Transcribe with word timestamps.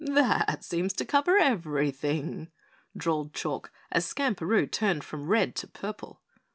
"That 0.03 0.63
seems 0.63 0.93
to 0.93 1.05
cover 1.05 1.37
everything," 1.37 2.49
drawled 2.97 3.35
Chalk, 3.35 3.71
as 3.91 4.03
Skamperoo 4.03 4.65
turned 4.65 5.03
from 5.03 5.27
red 5.27 5.55
to 5.57 5.67
purple. 5.67 6.19